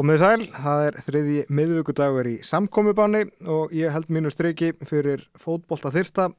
[0.00, 3.18] Komið sæl, það er þriði miðvíkudagur í samkomiðbáni
[3.52, 6.30] og ég held mínu streiki fyrir fótbolta þyrsta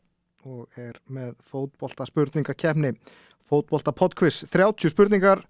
[0.50, 2.96] og er með fótbolta spurningakefni,
[3.46, 5.44] fótbolta podquiz, 30 spurningar,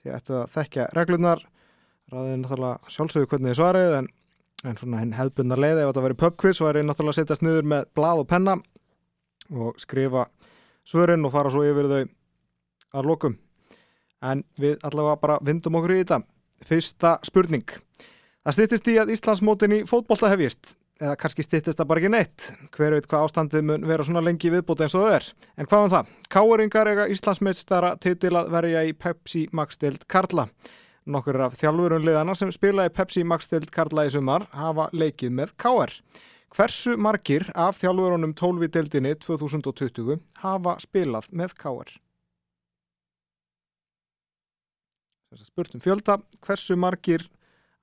[0.00, 1.42] því ættu að þekkja reglunar,
[2.08, 4.08] ræðið náttúrulega sjálfsögðu hvernig þið svarið en,
[4.64, 7.70] en svona hinn hefðbundna leiði ef þetta verið pubquiz var ég náttúrulega að setjast niður
[7.74, 8.56] með blað og penna
[9.52, 10.24] og skrifa
[10.88, 12.00] svörin og fara svo yfir þau
[12.96, 13.38] að lokum.
[14.24, 16.22] En við allavega bara vindum okkur í þetta.
[16.66, 17.68] Fyrsta spurning.
[18.46, 22.46] Það stýttist í að Íslandsmótin í fótbolta hefjist, eða kannski stýttist það bara ekki neitt.
[22.74, 25.26] Hver veit hvað ástandið mun vera svona lengi viðbúti eins og það er.
[25.58, 26.12] En hvað var um það?
[26.34, 30.48] Káeringar eiga Íslandsmeistara titil að verja í Pepsi Max-dild Karla.
[31.08, 35.94] Nokkur af þjálfurunliðana sem spila í Pepsi Max-dild Karla í sumar hafa leikið með Káer.
[36.56, 41.98] Hversu margir af þjálfurunum 12 í dildinni 2020 hafa spilað með Káer?
[45.36, 47.26] Spurt um fjölda, hversu margir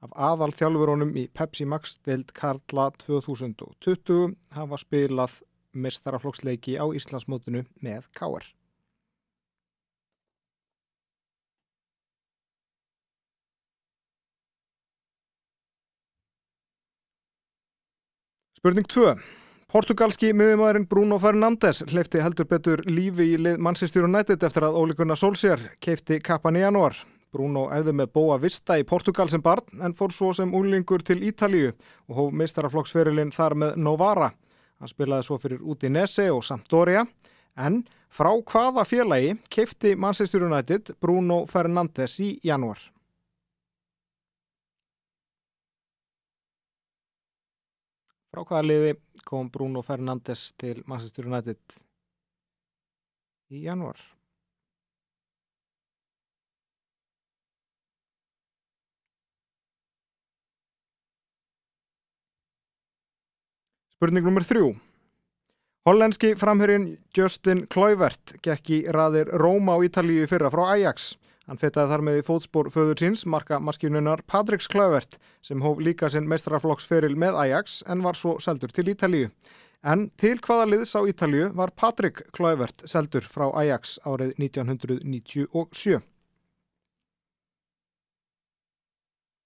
[0.01, 5.39] af aðal þjálfurónum í Pepsi Max deild Karla 2020 hafa spilað
[5.75, 8.47] mestaraflokksleiki á Íslandsmótinu með Káar.
[18.57, 19.11] Spurning 2.
[19.69, 25.17] Portugalski miðjumæðurinn Bruno Fernandes hleyfti heldur betur lífi í lið Manchester United eftir að ólíkunna
[25.19, 26.95] Solskjær keifti kappan í janúar.
[27.35, 31.19] Bruno æði með bóa vista í Portugal sem barn en fór svo sem úlingur til
[31.27, 31.73] Ítalíu
[32.07, 34.31] og hóf meistaraflokksferilinn þar með Novara.
[34.79, 37.03] Hann spilaði svo fyrir Udinese og Sampdoria
[37.59, 42.79] en frá hvaða félagi keifti Manchester United Bruno Fernandes í janúar?
[48.31, 48.97] Frá hvaða liði
[49.27, 51.79] kom Bruno Fernandes til Manchester United
[53.51, 53.99] í janúar?
[63.95, 64.43] Spurning nr.
[64.43, 64.75] 3.
[65.87, 71.13] Hollenski framhörinn Justin Kluivert gekk í raðir Róma á Ítalíu fyrra frá Ajax.
[71.47, 76.11] Hann fetaði þar með í fótspór föður síns, marka maskinunar Patriks Kluivert sem hóf líka
[76.11, 79.31] sinn mestrarflokksferil með Ajax en var svo seldur til Ítalíu.
[79.79, 86.03] En til hvaða liðs á Ítalíu var Patrik Kluivert seldur frá Ajax árið 1997?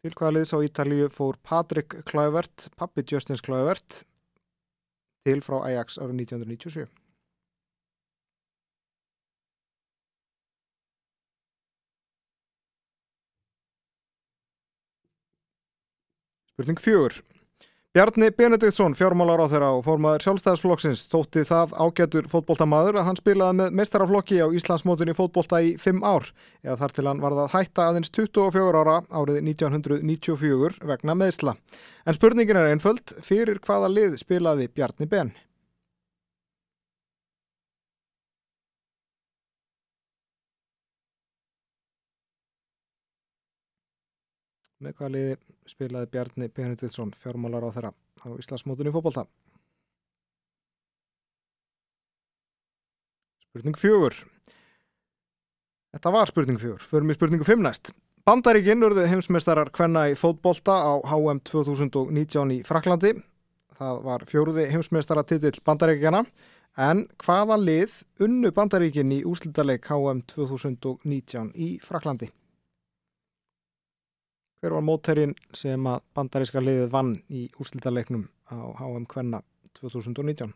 [0.01, 4.07] Til hvaða liðs á Ítalíu fór Patrik Kluivert, pappi Justins Kluivert,
[5.25, 6.87] til frá Ajax árið 1997.
[16.59, 17.13] Spurning fjögur.
[17.89, 23.57] Bjarni Benediktsson, fjármálar á þeirra og formaður sjálfstæðsflokksins, þótti það ágætur fótboltamaður að hann spilaði
[23.57, 26.29] með meistaraflokki á Íslandsmótunni fótbolta í 5 ár,
[26.61, 31.57] eða þar til hann varða hætta aðeins 24 ára árið 1994 vegna meðsla.
[32.05, 35.33] En spurningin er einföld, fyrir hvaða lið spilaði Bjarni Ben?
[44.77, 49.25] Með hvaða liði spilaði Bjarni Benediktsson fjármálar á þeirra á Íslandsmótunni fótbolta.
[53.49, 54.13] Spurning fjögur.
[55.89, 56.83] Þetta var spurning fjögur.
[56.85, 57.93] Förum í spurningu fimm næst.
[58.27, 63.15] Bandaríkinn urðu heimsmeistarar hvenna í fótbolta á HM 2019 í Fraklandi.
[63.79, 66.25] Það var fjóruði heimsmeistaratitill Bandaríkjana.
[66.77, 72.29] En hvaða lið unnu Bandaríkinn í úslítaleg HM 2019 í Fraklandi?
[74.59, 79.39] Hver var mótærin sem að bandaríska liðið vann í úslítaleiknum á HM Kvenna
[79.79, 80.51] 2019?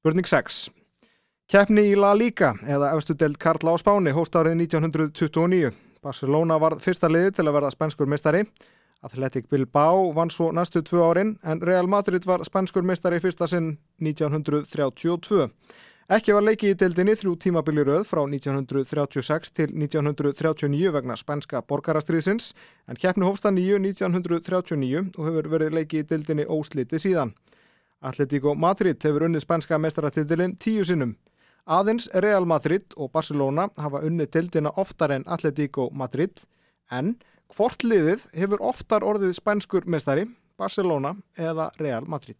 [0.00, 0.58] Spurning 6.
[1.46, 5.70] Keppni í La Liga eða efstu deild Karla á Spáni hóst árið 1929.
[6.02, 8.42] Barcelona var fyrsta liði til að verða spænskur mistari.
[9.02, 13.78] Athletic Bilbao vann svo næstu tvö árin en Real Madrid var spænskur meistari fyrsta sinn
[14.00, 15.48] 1932.
[16.10, 22.50] Ekki var leiki í deildinni þrjú tímabili rauð frá 1936 til 1939 vegna spænska borgarastriðsins
[22.90, 27.32] en keppnu hófsta nýju 1939 og hefur verið leiki í deildinni ósliti síðan.
[28.02, 31.16] Atletico Madrid hefur unnið spænska meistaratitilinn tíu sinnum.
[31.64, 36.42] Aðins Real Madrid og Barcelona hafa unnið deildina oftar en Atletico Madrid
[36.90, 37.14] en
[37.50, 40.28] Hvort liðið hefur oftar orðið spænskur mestari,
[40.60, 42.38] Barcelona eða Real Madrid?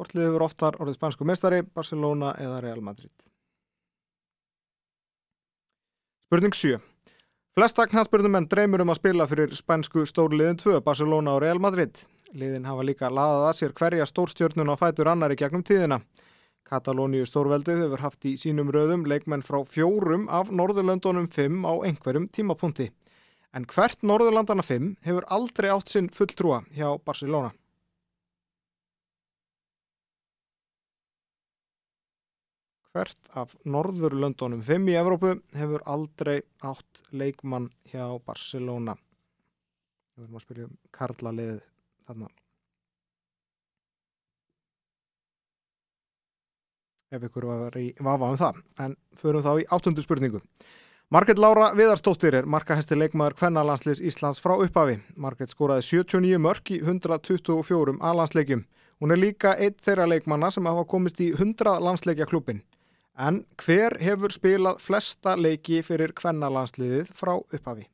[0.00, 3.12] Hvort liðið hefur oftar orðið spænskur mestari, Barcelona eða Real Madrid?
[6.24, 6.80] Spurning 7.
[7.52, 12.00] Flesta knastbyrnumenn dreymur um að spila fyrir spænsku stórliðin 2, Barcelona og Real Madrid.
[12.32, 16.00] Liðin hafa líka laðað að sér hverja stórstjörnun á fætur annari gegnum tíðina.
[16.68, 22.28] Katalóníu stórveldið hefur haft í sínum röðum leikmenn frá fjórum af Norðurlöndunum 5 á einhverjum
[22.28, 22.90] tímapunkti.
[23.54, 27.54] En hvert Norðurlandana 5 hefur aldrei átt sinn fulltrúa hjá Barcelona.
[32.90, 38.96] hvert af Norðurlöndunum 5 í Evrópu hefur aldrei átt leikmann hjá Barcelona
[40.16, 41.60] við erum að spyrja um Karla liðið
[42.08, 42.30] þarna
[47.10, 50.42] ef ykkur var í vafa um það en förum þá í áttundu spurningu
[51.10, 55.00] Marget Laura Viðarstóttir er markahæsti leikmaður kvennalandsliðs Íslands frá upphafi.
[55.18, 58.62] Marget skoraði 79 mörg í 124 alansleikjum.
[59.02, 62.62] Hún er líka eitt þeirra leikmanna sem hafa komist í 100 landsleikja klubbin.
[63.18, 67.88] En hver hefur spilað flesta leiki fyrir kvennalandsliðið frá upphafi?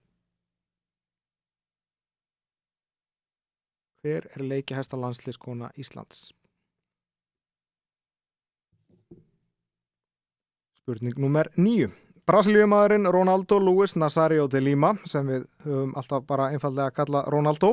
[4.04, 6.34] Hver er leikihæsta landsliðskona Íslands?
[10.86, 11.88] Spurning nummer nýju.
[12.26, 17.72] Brasilíumadurinn Ronaldo Luis Nazario de Lima, sem við höfum alltaf bara einfallega að kalla Ronaldo,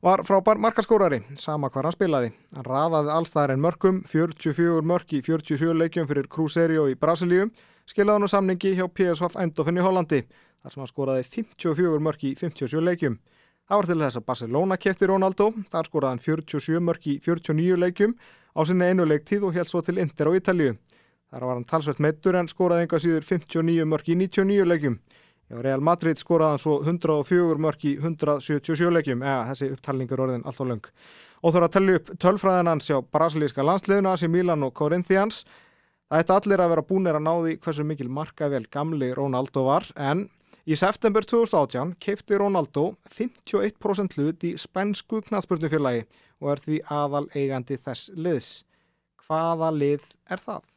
[0.00, 2.30] var frábær markaskórari, sama hvað hann spilaði.
[2.56, 7.50] Hann rafaði allstæðarinn mörgum, 44 mörg í 47 leikjum fyrir Cruzeiro í Brasilíu,
[7.84, 10.24] skilaði hann á samningi hjá PSV Eindhoven í Hollandi,
[10.62, 13.20] þar sem hann skoraði 54 mörg í 57 leikjum.
[13.68, 17.80] Það var til þess að Barcelona kefti Ronaldo, þar skoraði hann 47 mörg í 49
[17.84, 18.16] leikjum
[18.56, 20.78] á sinni einu leiktíð og held svo til Inter á Ítalju.
[21.32, 24.98] Þar var hann talsveit meittur en skoraði enga síður 59 mörg í 99 leikjum.
[25.46, 30.46] Já, Real Madrid skoraði hann svo 104 mörg í 177 leikjum, eða þessi upptalningur orðin
[30.46, 30.88] allt og löng.
[31.42, 35.44] Og eru að tellja upp tölfræðin hans hjá brasilíska landsliðuna sem Milan og Corinthians.
[36.06, 39.86] Það ætti allir að vera búinir að ná því hversu mikil markavel gamli Ronaldo var,
[39.98, 40.28] en
[40.66, 46.06] í september 2018 keipti Ronaldo 51% hlut í spænsku knastbörnufélagi
[46.42, 48.50] og er því aðal eigandi þess liðs.
[49.26, 50.75] Hvaða lið er það?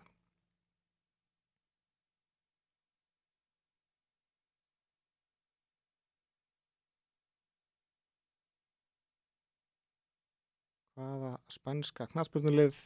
[11.00, 12.78] Hvaða spænska knastbjörnulið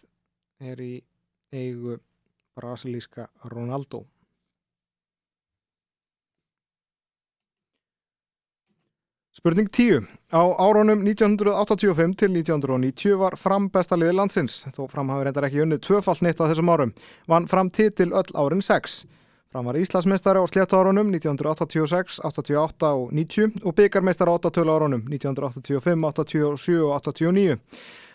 [0.61, 0.93] er í
[1.53, 1.97] eigu
[2.53, 4.03] brasilíska Ronaldo
[9.33, 10.05] Spurning 10.
[10.29, 15.63] Á árunum 1985 til 1990 var fram besta liði landsins, þó fram hafi reyndar ekki
[15.65, 16.93] unnið tvöfall neitt á þessum árum,
[17.27, 19.01] vann fram titil öll árin 6.
[19.53, 25.03] Fram var Íslandsmeistari á sléttu árunum 1986, 88 og 90 og byggarmeistari á 8 árunum
[25.09, 27.59] 1985, 87 og 89.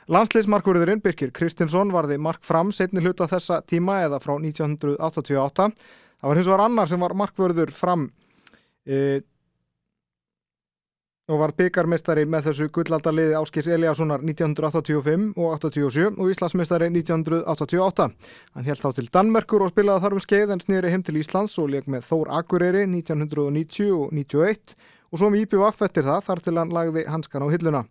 [0.08, 5.66] Landsleismarkurðurinn Birkir Kristinsson varði mark fram setni hluta þessa tíma eða frá 1988.
[6.19, 8.06] Það var hins vegar annar sem var markvörður fram
[8.88, 9.20] e,
[11.28, 18.11] og var byggarmestari með þessu gullaldarliði Áskis Eliassonar 1985 og 87 og Íslandsmestari 1988.
[18.56, 21.61] Hann held þá til Danmerkur og spilaði þar um skeið en snýri heim til Íslands
[21.61, 24.78] og leik með Þór Akureyri 1990 og 91
[25.12, 27.84] og svo um IPVF eftir það þar til hann lagði hanskan á hilluna.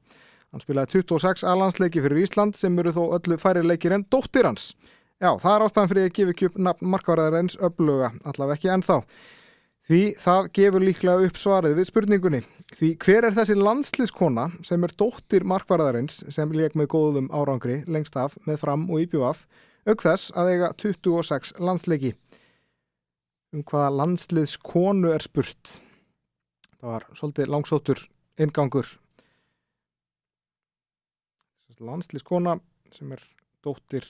[0.51, 4.71] Hann spilaði 26 alansleiki fyrir Ísland sem eru þó öllu færi leikir en dóttir hans.
[5.17, 9.01] Já, það er ástæðan fyrir að gefa upp nafn markvarðar eins öfluga, allaveg ekki ennþá.
[9.87, 12.41] Því það gefur líklega upp svarið við spurningunni.
[12.75, 18.19] Því hver er þessi landsliðskona sem er dóttir markvarðarins sem leik með góðum árangri lengst
[18.19, 19.45] af með fram og íbjúaf
[19.87, 22.13] auk þess að eiga 26 landsleiki.
[23.55, 25.77] Um hvaða landsliðskonu er spurt?
[26.77, 28.03] Það var svolítið langsóttur
[28.37, 28.91] ingangur
[31.83, 32.57] landslískona
[32.93, 33.23] sem er
[33.65, 34.05] dóttir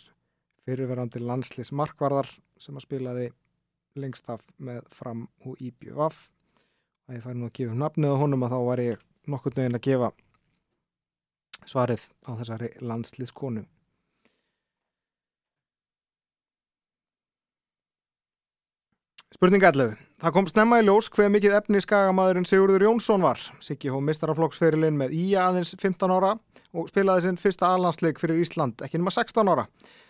[0.66, 3.28] fyrirverandi landslísmarkvarðar sem að spilaði
[3.98, 6.00] lengst af með fram og íbjöf
[7.08, 9.80] að ég færi nú að gefa nafnið á honum að þá var ég nokkur nögin
[9.80, 10.12] að gefa
[11.68, 13.66] svarið á þessari landslískonu
[19.38, 19.92] Spurning 11.
[20.18, 23.38] Það kom snemma í ljós hver mikið efni skagamæðurinn Sigurður Jónsson var.
[23.62, 26.32] Siggi hó mistaraflokksferilinn með Ía aðeins 15 ára
[26.74, 29.68] og spilaði sinn fyrsta alhansleik fyrir Ísland, ekki nema 16 ára.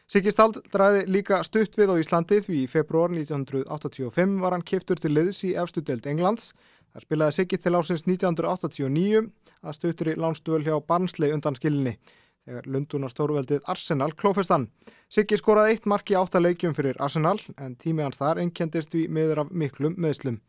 [0.08, 5.04] Siggi Stald dræði líka stutt við á Íslandi því í februar 1985 var hann kiftur
[5.04, 6.54] til liðs í efstu deild Englands.
[6.96, 9.26] Það spilaði Siggi til ásins 1989
[9.60, 11.98] að stuttur í lánstuvel hjá Barnsley undan skilinni
[12.48, 14.70] þegar Lundunar stórveldið Arsenal klófestan.
[15.12, 19.44] Siggi skoraði eitt mark í áttaleikjum fyrir Arsenal en tími hans þar einkendist við meður
[19.44, 20.40] af miklum meðslum.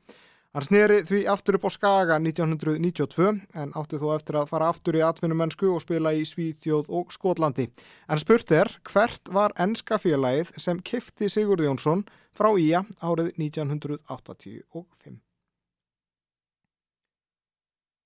[0.56, 3.26] Hann sneri því aftur upp á Skaga 1992
[3.60, 7.68] en átti þó eftir að fara aftur í atvinnumennsku og spila í Svíþjóð og Skotlandi.
[8.08, 15.20] En spurt er hvert var ennska félagið sem kifti Sigurði Jónsson frá Ía árið 1985?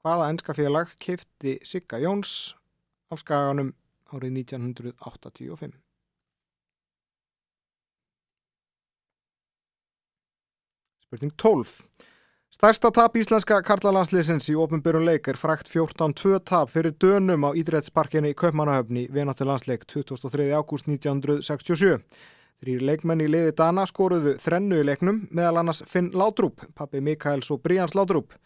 [0.02, 2.56] Hvaða ennska félag kifti Sigga Jóns
[3.14, 3.70] af skaganum
[4.12, 5.76] árið 1985?
[11.02, 11.88] Spurning 12.
[12.52, 18.34] Stærsta tap íslenska karlalandsliðsins í ofnbyrjun leik er frækt 14-2 tap fyrir dönum á Ídreitsparkinni
[18.34, 20.50] í Kaupmannahöfni vináttu landsleik 23.
[20.52, 22.02] ágúst 1967.
[22.62, 27.48] Þrýr leikmenn í liði Dana skoruðu þrennu í leiknum meðal annars Finn Látrúp, pappi Mikaels
[27.50, 28.36] og Bríans Látrúp.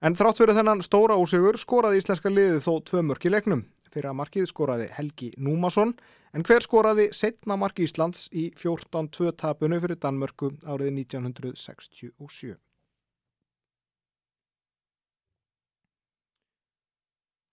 [0.00, 3.66] En þrátt fyrir þennan stóra ósigur skoraði íslenska liði þó tvö mörk í leiknum.
[3.90, 5.96] Fyrir að markið skoraði Helgi Númason
[6.36, 12.54] en hver skoraði setna mark Íslands í 14-2 tapunu fyrir Danmörku árið 1967.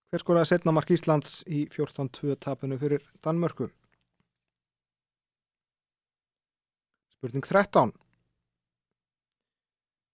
[0.08, 3.72] Hver skoraði setna mark Íslands í 14-2 tapinu fyrir Danmörku?
[7.17, 7.98] Spurning 13.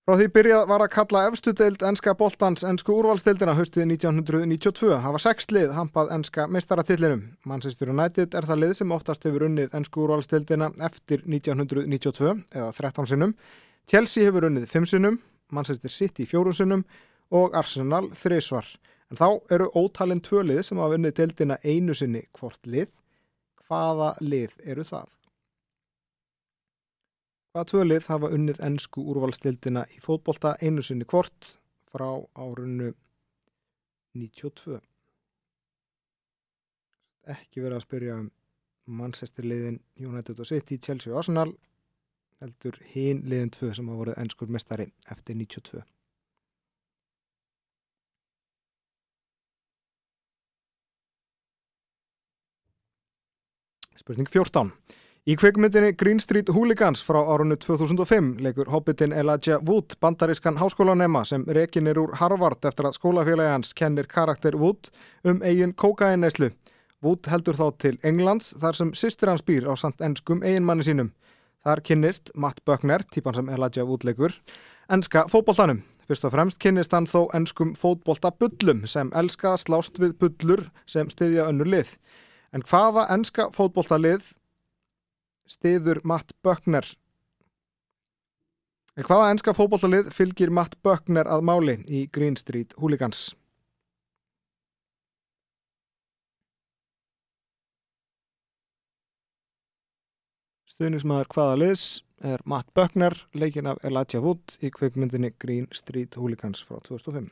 [0.04, 5.22] Frá því byrjað var að kalla efstu deild enska boltans ensku úrvalstildina haustið 1992 hafa
[5.24, 7.22] sex lið hampað enska mestaratillinum.
[7.48, 13.10] Manchester United er það lið sem oftast hefur unnið ensku úrvalstildina eftir 1992 eða 13
[13.14, 13.32] sinnum.
[13.88, 15.22] Chelsea hefur unnið 5 sinnum,
[15.56, 16.84] Manchester City 4 sinnum
[17.32, 18.68] og Arsenal 3 svar.
[19.08, 22.92] En þá eru ótalinn tvö lið sem hafa unnið deildina einu sinni hvort lið.
[23.70, 25.08] Hvaða lið eru það?
[27.54, 31.52] Hvaða tvö lið hafa unnið ennsku úrvalstildina í fótbolta einu sinni hvort
[31.86, 32.88] frá árunnu
[34.18, 34.80] 92?
[37.30, 38.32] Ekki verið að spyrja um
[38.90, 41.54] Manchester liðin United og City, Chelsea og Arsenal
[42.42, 45.86] heldur hinn liðin tvö sem hafa voruð ennskur mestari eftir 92.
[54.02, 54.74] Spurning 14.
[55.24, 61.46] Í kveikmyndinni Green Street Hooligans frá árunnu 2005 leikur hobbitin Elijah Wood bandarískan háskólanema sem
[61.48, 64.90] rekin er úr Harvard eftir að skólafélagi hans kennir karakter Wood
[65.24, 66.50] um eigin kókainæslu.
[67.08, 71.14] Wood heldur þá til Englands þar sem sýstir hans býr á samt ennskum eiginmanni sínum.
[71.64, 74.36] Þar kynnist Matt Buckner, típan sem Elijah Wood leikur,
[74.92, 75.86] ennska fótbolltanum.
[76.04, 81.08] Fyrst og fremst kynnist hann þó ennskum fótbollta bullum sem elska slást við bullur sem
[81.08, 81.96] styðja önnur lið.
[82.52, 84.34] En hvaða ennska fótbolltalið
[85.54, 86.88] stiður Matt Buckner.
[88.94, 93.32] En hvaða enska fókbóltalið fylgir Matt Buckner að máli í Green Street Hooligans?
[100.74, 101.86] Stuðnismæður hvaða liðs
[102.26, 107.30] er Matt Buckner leikin af Elijah Wood í kveikmyndinni Green Street Hooligans frá 2005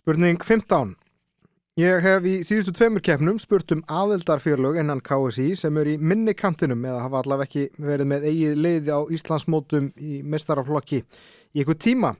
[0.00, 0.96] Spurning 15
[1.78, 6.34] Ég hef í síðustu tveimur keppnum spurt um aðeldarfjörlög innan KSI sem eru í minni
[6.34, 11.78] kantinum eða hafa allaveg ekki verið með eigið leiði á Íslandsmótum í mestaraflokki í einhver
[11.78, 12.10] tíma.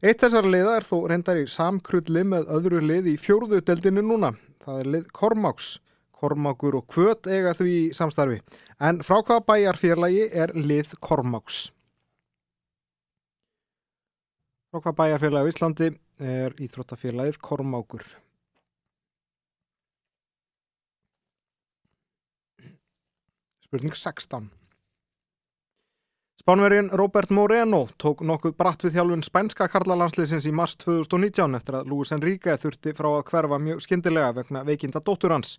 [0.00, 4.32] Eitt þessar leiða er þó reyndar í samkrulli með öðru lið í fjóruðu deldinu núna.
[4.64, 5.68] Það er lið Kormáks.
[6.16, 8.40] Kormákur og Kvöt eiga því samstarfi.
[8.80, 11.66] En frá hvaða bæjarfjörlægi er lið Kormáks?
[14.72, 15.94] Frá hvaða bæjarfjörlægi á Íslandi
[16.24, 18.23] er íþróttafjörlægið Kormákur?
[23.74, 24.50] Spurning 16.
[26.40, 31.90] Spánvergin Robert Moreno tók nokkuð bratt við þjálfun spænska karlalandsliðsins í mars 2019 eftir að
[31.90, 35.56] Luis Enrique þurfti frá að hverfa mjög skindilega vegna veikinda dóttur hans.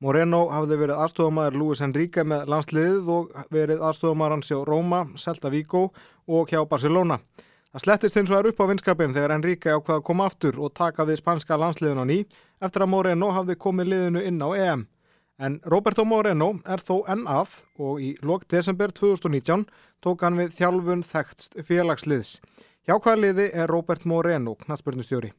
[0.00, 5.52] Moreno hafði verið aðstofamæður Luis Enrique með landsliðið og verið aðstofamæður hans hjá Róma, Celta
[5.52, 5.90] Vigo
[6.24, 7.20] og hjá Barcelona.
[7.68, 10.72] Það slettist eins og er upp á vinskapin þegar Enrique ákvaða að koma aftur og
[10.72, 12.22] taka við spænska landsliðin á ný
[12.64, 14.92] eftir að Moreno hafði komið liðinu inn á EM.
[15.38, 19.68] En Roberto Moreno er þó enn að og í lok desember 2019
[20.02, 22.40] tók hann við þjálfun þekkt félagsliðs.
[22.82, 25.30] Hjá hvaða liði er Robert Moreno knastbjörnustjóri?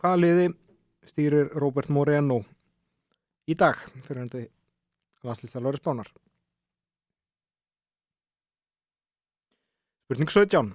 [0.00, 0.48] Hvaða liði
[1.06, 2.40] stýrir Robert Moreno
[3.46, 4.42] í dag fyrir hundi
[5.22, 6.10] landslýstalöru spánar?
[10.10, 10.74] Spurning 17.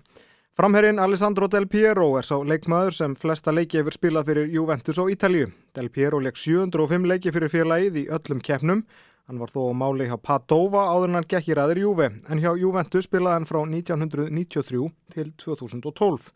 [0.54, 5.04] Framherrin Alessandro Del Piero er sá leikmaður sem flesta leiki hefur spilað fyrir Juventus á
[5.12, 5.50] Ítalju.
[5.76, 8.86] Del Piero leik 705 leiki fyrir félagið í öllum keppnum.
[9.28, 12.54] Hann var þó máli hjá Padova áður en hann gekk í ræðir Juve, en hjá
[12.56, 14.88] Juventus spilaði hann frá 1993
[15.18, 16.32] til 2012.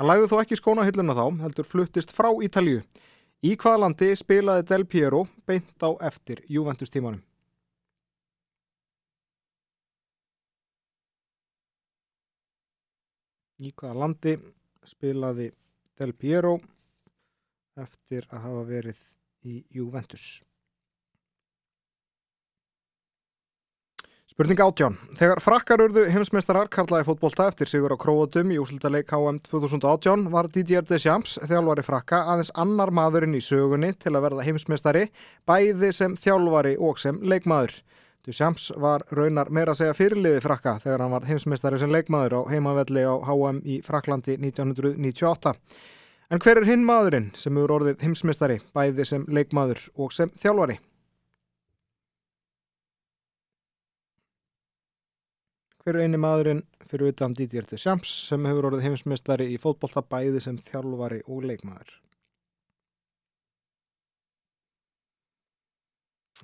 [0.00, 2.80] Hann læði þó ekki skónahilluna þá, heldur fluttist frá Ítalju.
[3.44, 7.20] Í hvaða landi spilaði Del Piero beint á eftir Juventus tímanum?
[13.58, 14.36] Í hvaða landi
[14.86, 15.48] spilaði
[15.98, 16.58] Del Piero
[17.78, 19.00] eftir að hafa verið
[19.46, 20.38] í Juventus.
[24.28, 24.94] Spurning átján.
[25.18, 30.46] Þegar frakkar urðu heimsmeistarar karlaði fótbolta eftir sigur á Króatum í úslítaleik HM 2018 var
[30.54, 35.08] Didier Deschamps þjálfari frakka aðeins annar maðurinn í sögunni til að verða heimsmeistari
[35.48, 37.80] bæði sem þjálfari og sem leikmaður.
[38.26, 42.40] Deschamps var raunar meira að segja fyrirliði frakka þegar hann var heimsmeistari sem leikmaður á
[42.50, 45.54] heimavelli á HM í Fraklandi 1998.
[46.28, 50.76] En hver er hinn maðurinn sem eru orðið heimsmeistari bæði sem leikmaður og sem þjálfari?
[55.84, 60.42] Hver er eini maðurinn fyrir utan Didier Deschamps sem hefur orðið heimsmeistari í fótbollta bæði
[60.44, 61.96] sem þjálfari og leikmaður?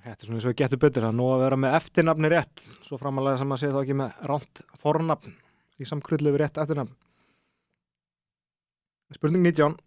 [0.04, 2.98] Þetta er svona eins og getur betur að nú að vera með eftirnafni rétt svo
[3.00, 5.32] framalega sem að segja þá ekki með ránt fornafn
[5.80, 6.92] í samkrullu við rétt eftirnafn.
[9.16, 9.78] Spurning 19.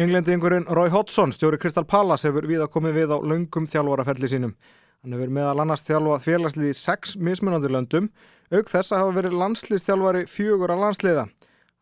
[0.00, 4.56] Englendingurinn Roy Hodgson, stjóri Crystal Palace, hefur við að komið við á laungum þjálfaraferli sínum.
[5.04, 8.08] Hann hefur meðal annars þjálfað félagslið í sex mismunandi löndum,
[8.52, 11.26] auk þess að hafa verið landsliðstjálfari fjögur að landsliða.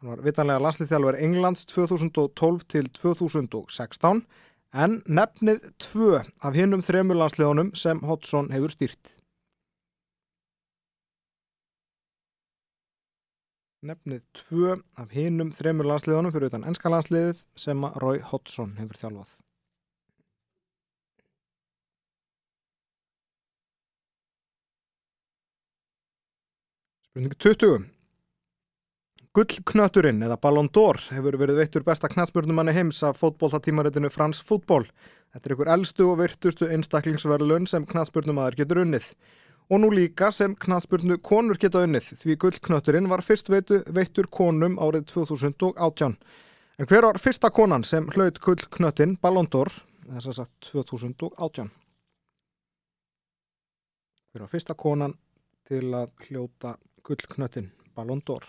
[0.00, 4.24] Hann var vitanlega landsliðstjálfari Englands 2012 til 2016
[4.74, 9.14] en nefnið tvö af hinnum þremur landsliðunum sem Hodgson hefur stýrt.
[13.84, 19.34] Nefnið tvö af hinnum þremur landsliðunum fyrir utan ennska landsliðið sem Roy Hodgson hefur þjálfað.
[27.14, 27.93] Spurning 20.
[29.34, 34.86] Gullknötturinn eða Ballon d'Or hefur verið veittur besta knatspurnumanni heims af fótbóltatímaritinu Frans Fútból.
[35.34, 39.10] Þetta er ykkur eldstu og virtustu einstaklingsverðlun sem knatspurnumadur getur unnið.
[39.74, 44.78] Og nú líka sem knatspurnu konur geta unnið því gullknötturinn var fyrst veitu, veittur konum
[44.78, 46.14] árið 2018.
[46.78, 49.74] En hver var fyrsta konan sem hlaut gullknöttin Ballon d'Or
[50.12, 51.74] þess að sagt 2018?
[54.30, 55.18] Hver var fyrsta konan
[55.66, 58.46] til að hljóta gullknöttin Ballon d'Or?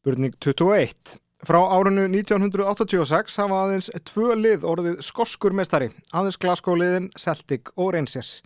[0.00, 1.18] Spurning 21.
[1.44, 7.90] Frá árinu 1986 hafa aðeins tvö lið orðið skoskur mestari, aðeins Glasgow liðin Celtic og
[7.92, 8.38] Rangers.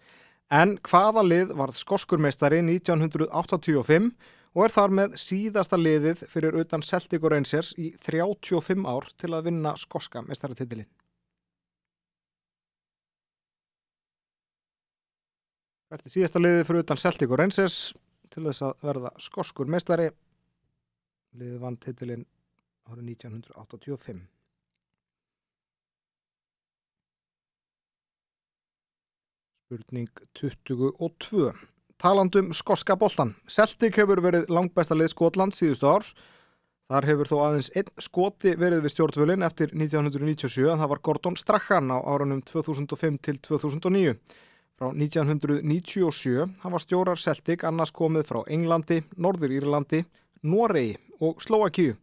[0.50, 4.10] En hvaða lið varð skoskur mestari 1985
[4.50, 9.30] og er þar með síðasta liðið fyrir utan Celtic og Rangers í 35 ár til
[9.30, 10.90] að vinna skoska mestaratitilin?
[15.86, 17.80] Þetta er síðasta liðið fyrir utan Celtic og Rangers
[18.34, 20.10] til þess að verða skoskur mestari
[21.38, 22.24] liðið vann titilinn
[22.90, 24.22] árið 1985.
[29.64, 31.48] Spurning 22.
[31.98, 33.32] Talandum skoska boltan.
[33.48, 36.06] Celtic hefur verið langbæsta lið Skotland síðustu ár.
[36.92, 41.38] Þar hefur þó aðeins einn skoti verið við stjórnvölinn eftir 1997 en það var Gordon
[41.40, 44.18] Strachan á árunum 2005 til 2009.
[44.74, 50.02] Frá 1997 hafa stjórar Celtic annars komið frá Englandi, Norður Írlandi,
[50.44, 51.94] Noregi og Slovakíu.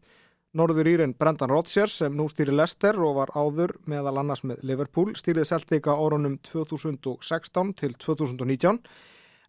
[0.52, 5.14] Norður Írin Brendan Rodgers sem nú stýri Leicester og var áður meðal annars með Liverpool
[5.16, 8.82] stýrið Celtic á árunum 2016 til 2019.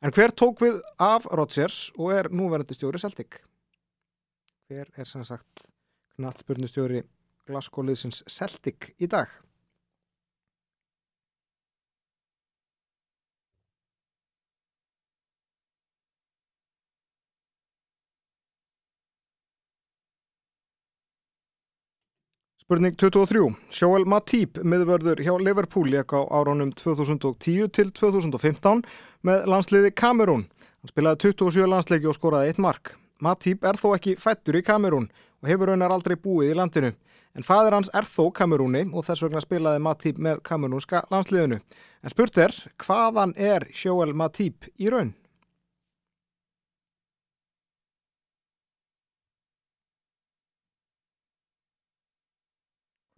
[0.03, 3.40] En hver tók við af Rodgers og er núverandi stjóri Celtic?
[4.70, 5.66] Hver er sem sagt
[6.14, 7.03] knatsspurnustjóri
[7.51, 9.27] Glasgow-liðsins Celtic í dag?
[22.73, 23.51] Spurning 23.
[23.69, 28.81] Joel Matip miðvörður hjá Liverpool leik á áránum 2010 til 2015
[29.29, 30.47] með landsliði Kamerún.
[30.81, 32.95] Hann spilaði 27 landsleiki og skoraði eitt mark.
[33.21, 36.95] Matip er þó ekki fættur í Kamerún og hefur raunar aldrei búið í landinu.
[37.37, 41.61] En fadir hans er þó Kamerúni og þess vegna spilaði Matip með kamerúnska landsliðinu.
[42.01, 45.13] En spurt er, hvaðan er Joel Matip í raun?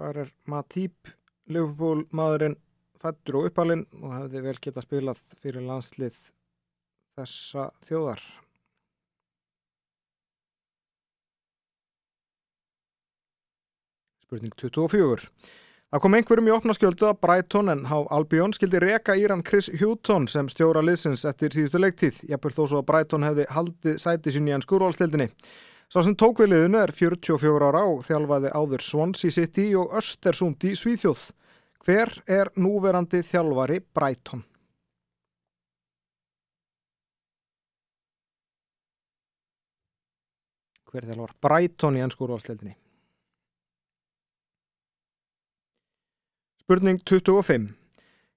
[0.05, 1.09] Hvar er Matip,
[1.49, 2.59] Liverpool maðurinn
[3.01, 6.19] fættur og uppalinn og hefði vel geta spilað fyrir landslið
[7.17, 8.21] þessa þjóðar.
[14.27, 15.33] Spurning 24.
[15.89, 19.73] Það kom einhverjum í opna skjöldu að Brighton en Há Albion skildi reka Íran Chris
[19.73, 22.27] Houghton sem stjóra liðsins eftir síðustu leiktíð.
[22.29, 25.33] Jafnvel þó svo að Brighton hefði haldið sæti sinni í enn skúrválstildinni.
[25.93, 30.65] Sá sem tók við liðinu er 44 ára og þjálfaði áður Swansea City og Östersund
[30.67, 31.29] í Svíþjóð.
[31.85, 34.45] Hver er núverandi þjálfari Brighton?
[40.95, 42.77] hver þjálfar Brighton í ennsku úrvalstildinni.
[46.63, 47.73] Spurning 25.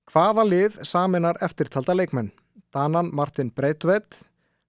[0.09, 2.31] Hvaða lið saminar eftirtalda leikmenn?
[2.73, 4.17] Danan Martin Breitved,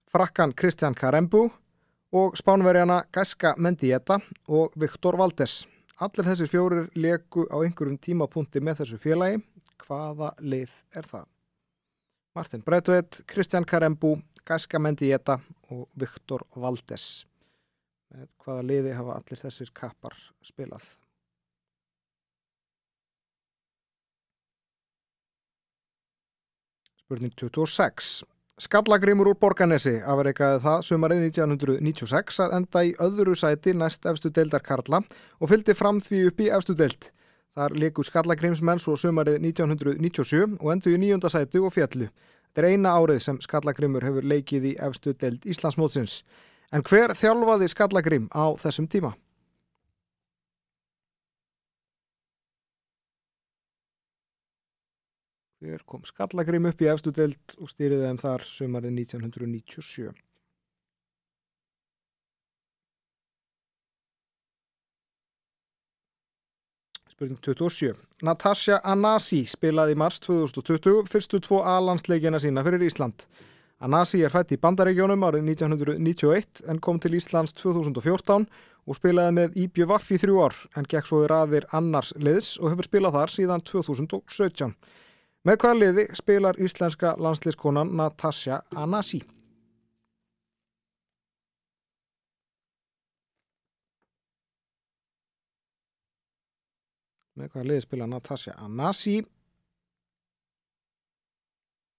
[0.07, 1.49] frakkan Kristján Karembu
[2.11, 5.67] og spánverjana Gaska Mendieta og Viktor Valdes.
[6.01, 9.41] Allir þessir fjórir leku á einhverjum tímapunkti með þessu félagi.
[9.83, 11.27] Hvaða lið er það?
[12.35, 17.25] Martin Breitved, Kristján Karembu, Gaska Mendieta og Viktor Valdes.
[18.09, 20.87] Með hvaða liði hafa allir þessir kappar spilað?
[27.03, 28.23] Spurning 26.
[28.59, 34.65] Skallagrimur úr Borganesi afreikaði það sumarið 1996 að enda í öðru sæti næst efstu deildar
[34.65, 34.99] Karla
[35.39, 37.07] og fylgdi fram því upp í efstu deild.
[37.55, 42.09] Þar leiku Skallagrimsmenn svo sumarið 1997 og endu í nýjunda sæti og fjallu.
[42.49, 46.19] Þetta er eina árið sem Skallagrimur hefur leikið í efstu deild Íslandsmótsins.
[46.75, 49.15] En hver þjálfaði Skallagrim á þessum tíma?
[55.59, 60.13] Hver kom Skallagrim upp í efstu deild og stýriði þeim þar sömarið 1997.
[67.11, 67.91] Spurning 27.
[68.23, 73.25] Natasja Anasi spilaði í mars 2020 fyrstu tvo A-landsleikina sína fyrir Ísland.
[73.83, 78.47] Anasi er fætt í bandaregjónum árið 1991 en kom til Íslands 2014
[78.87, 82.53] og spilaði með Íbjö Vaff í þrjú ár en gekk svo í raðir annars liðs
[82.63, 84.71] og hefur spilað þar síðan 2017.
[85.47, 89.21] Með hvaða liði spilar íslenska landsliðskonan Natasja Anasi?
[97.39, 99.21] Með hvaða liði spilar Natasja Anasi?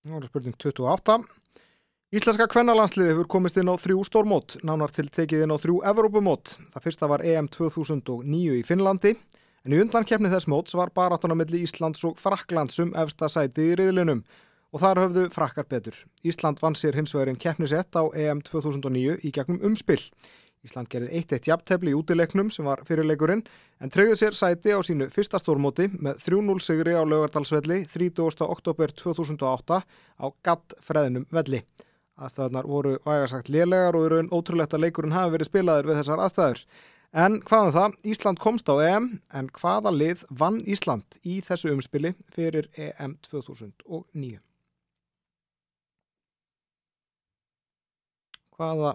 [0.04, 1.20] Nú er spurning 28.
[2.12, 6.58] Íslenska kvennalandsliði hefur komist inn á þrjú stórmót, nánar til tekið inn á þrjú Evrópumót.
[6.74, 9.14] Það fyrsta var EM 2009 í Finnlandi,
[9.64, 14.24] en í undankefni þess móts var baráttuna milli Íslands og Fraklandsum efsta sæti í riðlunum
[14.70, 15.96] og þar höfðu frakkar betur.
[16.24, 20.02] Ísland vann sér hins vegarinn keppnisett á EM 2009 í gegnum umspill.
[20.60, 23.42] Ísland gerði 1-1 jafntefli í útileiknum sem var fyrirleikurinn
[23.80, 28.44] en treyði sér sæti á sínu fyrsta stórmóti með 3-0 sigri á lögardalsvelli 30.
[28.44, 29.80] oktober 2008
[30.20, 31.62] á gattfreðinum velli.
[32.20, 36.24] Aðstæðunar voru vægarsagt lélegar og eru en ótrúlegt að leikurinn hafi verið spilaður við þessar
[36.26, 36.64] aðstæður.
[37.10, 37.94] En hvaðan um það?
[38.06, 44.38] Ísland komst á EM en hvaða lið vann Ísland í þessu umspili fyrir EM 2009?
[48.54, 48.94] Hvaða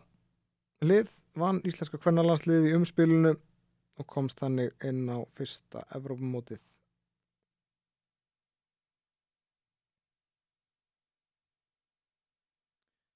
[0.87, 6.63] lið vann Íslenska kvennalansliði í umspilinu og komst þannig inn á fyrsta Evrópumótið?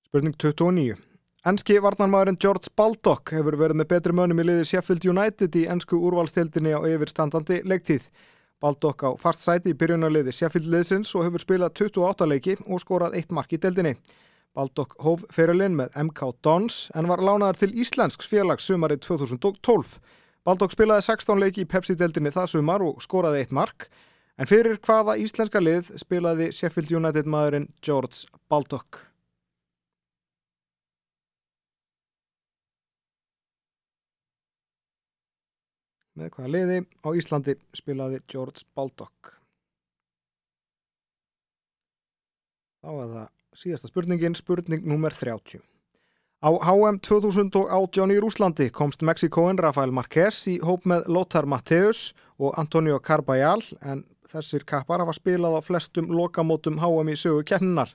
[0.10, 1.09] Spurning 29.
[1.50, 5.98] Enski varnarmæðurinn George Baldock hefur verið með betri mönum í liði Sheffield United í ennsku
[5.98, 8.06] úrvalstildinni á yfirstandandi leiktíð.
[8.62, 13.18] Baldock á fast sæti í byrjunarliði Sheffield liðsins og hefur spilað 28 leiki og skorað
[13.18, 13.96] eitt mark í deildinni.
[14.54, 19.98] Baldock hóf fyrirlinn með MK Dons en var lánaðar til Íslensks félags sumarið 2012.
[20.46, 23.90] Baldock spilaði 16 leiki í Pepsi-deildinni það sumar og skoraði eitt mark
[24.38, 29.09] en fyrir hvaða íslenska lið spilaði Sheffield United maðurinn George Baldock.
[36.20, 39.36] Með hvaða liði á Íslandi spilaði George Baldock.
[42.80, 43.28] Þá er það
[43.60, 45.64] síðasta spurningin, spurning nummer 30.
[46.40, 52.56] Á HM 2018 í Rúslandi komst Mexikoen Rafael Marquez í hóp með Lothar Matthäus og
[52.62, 57.92] Antonio Carbajal en þessir kappar hafa spilað á flestum lokamótum HM í sögu kenninar.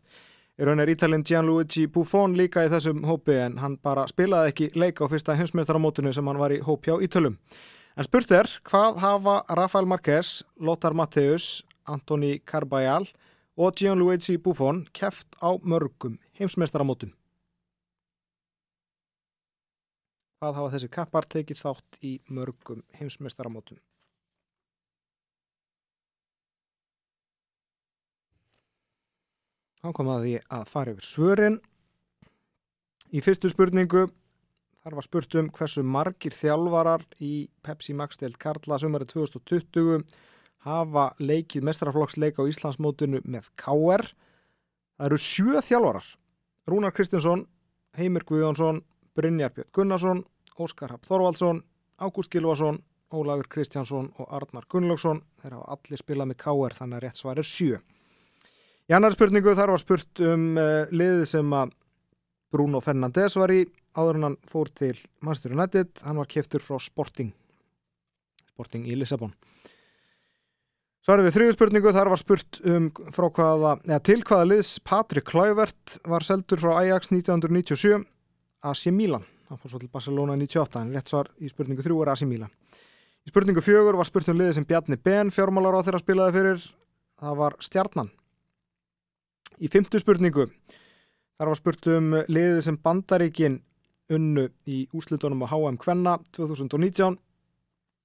[0.60, 4.68] Í raun er Ítalinn Gianluigi Buffon líka í þessum hópi en hann bara spilaði ekki
[4.76, 7.40] leika á fyrsta heimsmeistaramótinu sem hann var í hóp hjá Ítölum.
[7.94, 13.06] En spurt er, hvað hafa Rafael Marquez, Lothar Matthäus, Antoni Carbajal
[13.54, 17.12] og Gianluigi Buffon keft á mörgum heimsmeistaramótum?
[20.42, 23.78] Hvað hafa þessi kappar tekið þátt í mörgum heimsmeistaramótum?
[29.84, 31.62] Þá kom að því að fara yfir svörin.
[33.14, 34.08] Í fyrstu spurningu
[34.84, 40.02] Þar var spurt um hversu margir þjálfarar í Pepsi deild Karla sumari 2020
[40.66, 44.04] hafa leikið mestrarflokksleik á Íslandsmótinu með K.R.
[44.98, 46.04] Það eru sjö þjálfarar.
[46.68, 47.46] Rúnar Kristinsson,
[47.96, 48.82] Heimir Guðjónsson,
[49.16, 50.20] Brynjar Björn Gunnarsson,
[50.60, 51.62] Óskar Rapp Þorvaldsson,
[52.04, 55.22] Ágúst Gilvason, Ólafur Kristjánsson og Arnar Gunnlaugsson.
[55.40, 56.76] Þeir hafa allir spilað með K.R.
[56.76, 57.80] þannig að rétt svar er sjö.
[58.84, 61.72] Í annar spurningu þar var spurt um uh, liðið sem að
[62.52, 63.62] Bruno Fernandes var í
[63.94, 67.32] áður en hann fór til Manchester United, hann var keftur frá Sporting.
[68.52, 69.34] Sporting í Lissabon.
[71.04, 75.26] Svarið við þrjú spurningu, þar var spurt um frá hvaða, eða til hvaða liðs Patrik
[75.28, 78.06] Kluivert var seldur frá Ajax 1997
[78.64, 82.14] AC Milan, hann fór svo til Barcelona 98, en rétt svar í spurningu þrjú er
[82.14, 82.52] AC Milan.
[83.24, 86.64] Í spurningu fjögur var spurt um liði sem Bjarni Ben fjármálar á þeirra spilaði fyrir.
[87.20, 88.10] Það var Stjarnan.
[89.64, 90.48] Í fymtu spurningu
[91.38, 93.60] þar var spurt um liðið sem Bandaríkin
[94.12, 97.16] unnu í úslutunum á HM Kvenna 2019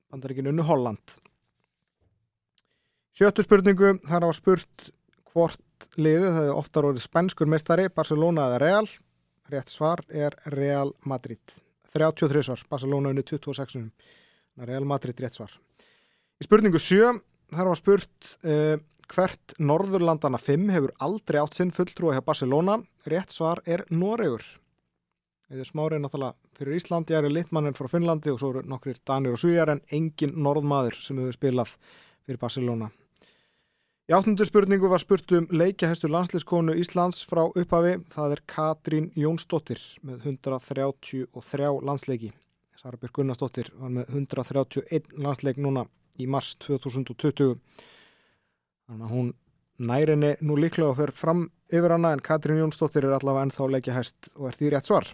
[0.10, 1.18] Bandaríkin unnu Holland.
[3.14, 4.90] Sjöttu spurningu þar var spurt
[5.30, 8.88] hvort liðið það er oftar orðið spænskur mestari Barcelona eða Real?
[9.50, 11.42] Rétt svar er Real Madrid.
[11.94, 13.90] 33 svar, Barcelona unni 26
[14.66, 15.52] Real Madrid rétt svar.
[16.40, 17.20] Í spurningu 7
[17.54, 18.78] þar var spurt uh,
[19.10, 22.80] hvert Norðurlandana 5 hefur aldrei átt sinn fulltrúi hjá Barcelona?
[23.10, 24.46] Rétt svar er Noregur
[25.50, 29.42] eða smárið náttúrulega fyrir Íslandi er litmannin frá Finnlandi og svo eru nokkrir Danir og
[29.42, 31.76] Svíjar en engin norðmaður sem hefur spilað
[32.26, 32.90] fyrir Barcelona.
[34.10, 38.00] Í áttundu spurningu var spurt um leikjahestur landsliðskonu Íslands frá upphafi.
[38.10, 42.32] Það er Katrín Jónsdóttir með 133 landsleiki.
[42.80, 45.86] Sarabjörg Gunnarsdóttir var með 131 landsleik núna
[46.18, 47.60] í mars 2020
[48.90, 49.28] Þannig að hún
[49.86, 54.32] nærinni nú líklega fyrir fram yfir hana en Katrín Jónsdóttir er allavega ennþá leikja hæst
[54.34, 55.06] og er því rétt svar.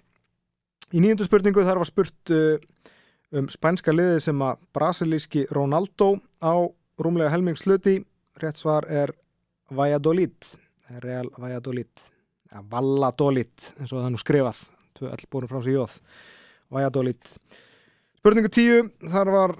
[0.93, 2.59] Í nýjöndu spurningu þar var spurt uh,
[3.33, 6.61] um spænska liði sem að brasilíski Ronaldo á
[7.01, 7.97] rúmlega helmingsluti.
[8.37, 9.15] Rétt svar er
[9.73, 10.35] Valladolid,
[11.01, 11.89] Real Valladolid,
[12.51, 14.59] ja, Valladolid eins og það nú skrifað,
[14.99, 15.95] tvö all búin frá sig jóð,
[16.69, 17.31] Valladolid.
[18.19, 19.55] Spurningu tíu þar var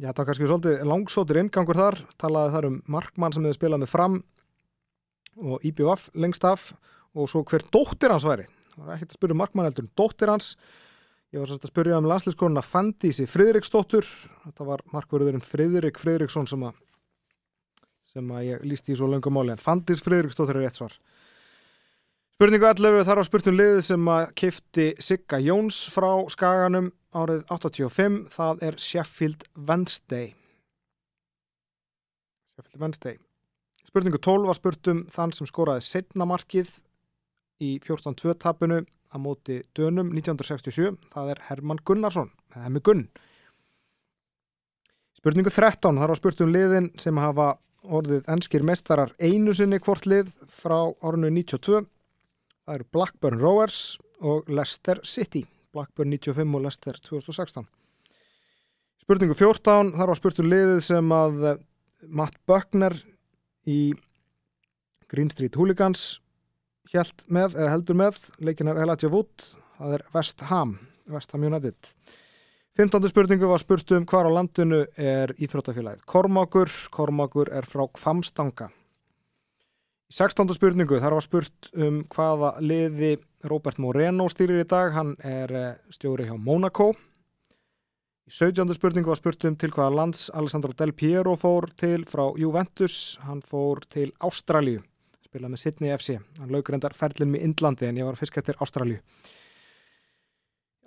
[0.00, 3.84] já, það var kannski svolítið langsótur ingangur þar, talaði þar um Markmann sem hefði spilað
[3.84, 4.18] með fram
[5.38, 6.72] og IBVF lengst af
[7.14, 9.92] og svo hver dóttir hans væri það var ekkert að spyrja um Markmann heldur um
[9.98, 10.54] dóttir hans.
[11.32, 14.08] Ég var svolítið að spyrja um landslýskonuna Fandísi Fridriksdóttur
[14.44, 16.80] þetta var markverðurinn Fridrik Fridriksson sem að
[18.12, 20.96] sem að ég lísti í svo löngum máli en Fandís Fridriksdóttur er rétt svar.
[22.36, 28.16] Spurningu 11 þar á spurtum liðið sem að kifti Sigga Jóns frá skaganum árið 85,
[28.32, 30.32] það er Sheffield Wednesday.
[32.56, 33.18] Sheffield Wednesday.
[33.88, 36.72] Spurningu 12 var spurtum þann sem skoraði setna markið
[37.62, 43.06] í 14-2 tapinu að móti dönum 1967, það er Herman Gunnarsson, eða Hemmi Gunn.
[45.16, 50.32] Spurningu 13 þar var spurtum liðin sem hafa orðið enskir mestarar einu sinni hvort lið
[50.50, 51.84] frá árinu 92
[52.62, 53.78] Það eru Blackburn Rovers
[54.22, 55.42] og Leicester City.
[55.74, 57.66] Blackburn 95 og Leicester 2016.
[59.02, 61.62] Spurningu 14, þar var spurtur liðið sem að eh,
[62.06, 62.94] Matt Buckner
[63.66, 63.80] í
[65.10, 66.21] Green Street Hooligans
[67.28, 70.78] með, heldur með, leikin af Elijah Wood, það er West Ham,
[71.10, 71.94] West Ham United.
[72.76, 73.08] 15.
[73.08, 76.06] spurningu var spurt um hvar á landinu er Íþróttafélagið.
[76.08, 78.70] Kormákur, Kormákur er frá Kvamstanga.
[80.08, 80.48] Í 16.
[80.56, 83.18] spurningu þar var spurt um hvaða liði
[83.48, 86.92] Robert Moreno stýrir í dag, hann er eh, stjóri hjá Monaco.
[88.28, 88.72] Í 17.
[88.76, 93.40] spurningu var spurt um til hvaða lands Alessandro Del Piero fór til frá Juventus, hann
[93.44, 94.80] fór til Ástralju,
[95.32, 96.18] spilað með Sydney FC.
[96.40, 99.00] Hann laugur endar ferlinn með Indlandi en ég var fisk eftir Ástralju.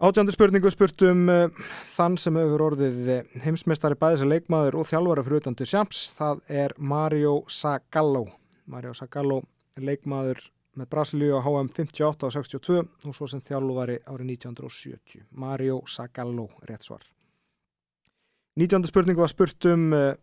[0.05, 1.61] Átjöndu spurningu spurt um uh,
[1.95, 3.13] þann sem hefur orðið
[3.45, 8.25] heimsmeistari bæðis að leikmaður og þjálfara fyrir utan til Sjáms, það er Mario Zagallo.
[8.67, 9.39] Mario Zagallo
[9.79, 10.43] leikmaður
[10.75, 16.49] með Brasilíu á HM 58 og 62 og svo sem þjálfari árið 1970 Mario Zagallo,
[16.67, 17.14] rétt svar
[18.55, 18.87] 19.
[18.87, 20.13] spurningu var spurt um uh,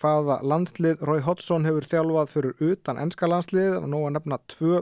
[0.00, 4.80] hvaða landslið Rói Hodson hefur þjálfað fyrir utan ennska landslið og nú að nefna tvö.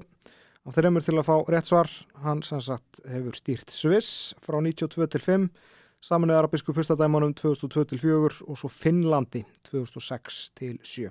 [0.62, 1.90] Á þeirrimur til að fá rétt svar.
[2.22, 5.50] Hann sem sagt hefur stýrt Sviss frá 92 til 5
[5.98, 11.10] saminuð arabísku fyrstadæmanum 2002 til 4 og svo Finnlandi 2006 til 7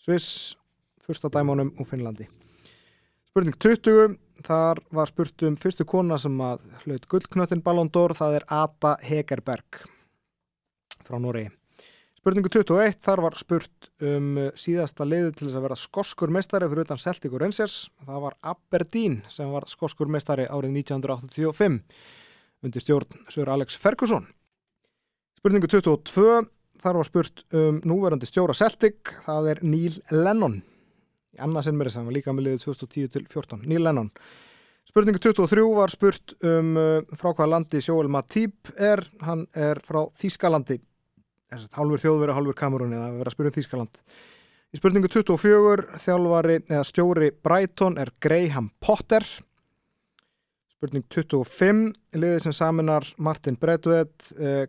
[0.00, 0.56] Sviss
[1.04, 2.30] fyrsta dæmónum og Finnlandi.
[3.28, 8.40] Spurning 20, þar var spurt um fyrstu kona sem að hlaut gullknöttin Ballon d'Or, það
[8.40, 9.84] er Ada Hegerberg
[11.06, 11.52] frá Noregi.
[12.18, 16.86] Spurningu 21, þar var spurt um síðasta leiði til þess að vera skoskur meistari fyrir
[16.86, 17.76] utan Celtic og Rangers.
[18.06, 21.80] Það var Aberdeen sem var skoskur meistari árið 1985
[22.64, 24.30] undir stjórn Sör Alex Ferguson.
[25.36, 26.46] Spurningu 22,
[26.80, 30.62] þar var spurt um núverandi stjóra Celtic, það er Neil Lennon
[31.34, 34.10] í annarsinn mér þess að hann var líka með liðið 2010 til 14, Neil Lennon
[34.84, 40.04] Spurningu 23 var spurt um uh, frá hvaða landi Sjóel Matýp er, hann er frá
[40.20, 40.78] Þískalandi
[41.78, 44.00] hálfur þjóðveri, hálfur kamerunni það verður að spyrja um Þískaland
[44.74, 49.26] Í spurningu 24 þjálfari eða stjóri Brighton er Graham Potter
[50.84, 54.66] Spurning 25, liðið sem saminar Martin Bredved, eh,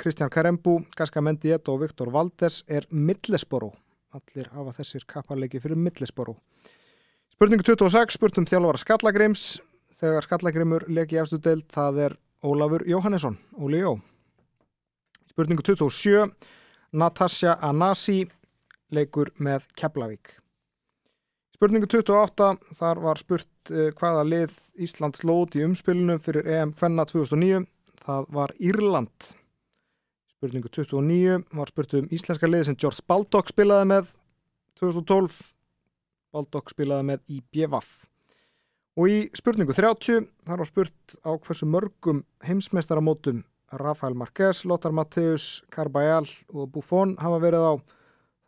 [0.00, 3.74] Kristján Karembu, Gaska Mendiet og Viktor Valdes er Millesboró.
[4.16, 6.38] Allir hafa þessir kapparleiki fyrir Millesboró.
[7.34, 9.60] Spurningu 26, spurt um þjálfvara Skallagrims.
[10.00, 14.00] Þegar Skallagrimur leki efstu deild, það er Ólafur Jóhannesson, Óli Jó.
[15.38, 16.32] Spurningu 27,
[16.98, 18.24] Natasja Anasi
[18.90, 20.32] leikur með Keflavík.
[21.54, 22.48] Spurningu 28,
[22.80, 27.68] þar var spurt uh, hvaða lið Íslands lót í umspilinu fyrir EM Kvenna 2009.
[28.02, 29.28] Það var Írland.
[30.32, 34.10] Spurningu 29 var spurt um íslenska lið sem George Baldock spilaði með
[34.82, 35.36] 2012.
[36.34, 37.92] Baldock spilaði með í BVF.
[38.98, 45.62] Og í spurningu 30, þar var spurt á hversu mörgum heimsmeistaramótum Rafael Marquez, Lothar Matthäus,
[45.70, 47.72] Carvajal og Buffon hafa verið á.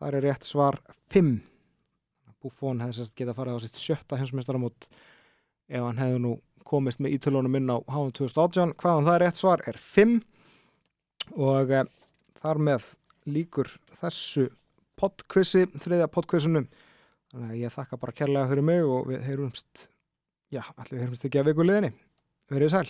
[0.00, 0.78] Það er rétt svar
[1.12, 1.32] 5.
[2.40, 4.88] Buffon hefði sérst getað farið á sitt sjötta heimsmeistaramót
[5.68, 9.40] ef hann hefði nú komist með ítölunum inn á HM 2018 hvaðan það er rétt
[9.40, 10.14] svar er 5
[11.36, 11.82] og e,
[12.40, 12.88] þar með
[13.28, 13.68] líkur
[14.00, 14.48] þessu
[15.00, 16.64] podkvissi, þriðja podkvissinu
[17.30, 19.86] þannig að ég þakka bara kærlega fyrir mig og við heyrumst
[20.52, 21.92] já, allir heyrumst ekki að viku liðinni.
[22.50, 22.88] Verið sæl